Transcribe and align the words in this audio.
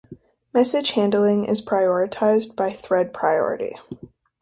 Message 0.51 0.93
handling 0.93 1.43
is 1.45 1.61
prioritized 1.63 2.55
by 2.55 2.71
thread 2.71 3.13
priority. 3.13 3.75